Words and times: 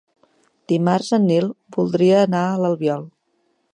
Dimarts 0.71 1.11
en 1.17 1.27
Nil 1.31 1.45
voldria 1.77 2.17
anar 2.29 2.43
a 2.47 2.57
l'Albiol. 2.65 3.07